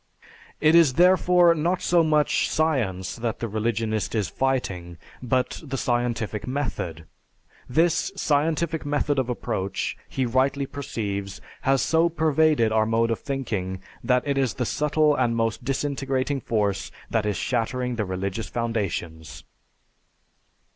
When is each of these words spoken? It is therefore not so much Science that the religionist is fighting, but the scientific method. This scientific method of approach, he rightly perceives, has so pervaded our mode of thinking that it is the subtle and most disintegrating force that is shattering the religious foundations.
It 0.59 0.73
is 0.73 0.93
therefore 0.95 1.53
not 1.53 1.79
so 1.83 2.03
much 2.03 2.49
Science 2.49 3.17
that 3.17 3.37
the 3.37 3.47
religionist 3.47 4.15
is 4.15 4.29
fighting, 4.29 4.97
but 5.21 5.61
the 5.63 5.77
scientific 5.77 6.47
method. 6.47 7.05
This 7.69 8.11
scientific 8.15 8.83
method 8.83 9.19
of 9.19 9.29
approach, 9.29 9.95
he 10.09 10.25
rightly 10.25 10.65
perceives, 10.65 11.39
has 11.61 11.83
so 11.83 12.09
pervaded 12.09 12.71
our 12.71 12.87
mode 12.87 13.11
of 13.11 13.19
thinking 13.19 13.79
that 14.03 14.23
it 14.25 14.39
is 14.39 14.55
the 14.55 14.65
subtle 14.65 15.15
and 15.15 15.35
most 15.35 15.63
disintegrating 15.63 16.41
force 16.41 16.89
that 17.11 17.27
is 17.27 17.37
shattering 17.37 17.95
the 17.95 18.03
religious 18.05 18.49
foundations. 18.49 19.43